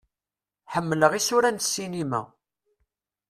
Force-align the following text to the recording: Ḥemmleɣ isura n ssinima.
Ḥemmleɣ 0.73 1.11
isura 1.19 1.49
n 1.51 1.57
ssinima. 1.63 2.21